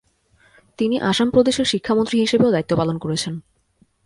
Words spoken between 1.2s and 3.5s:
প্রদেশের শিক্ষামন্ত্রী হিসেবেও দায়িত্ব পালন করেছেন।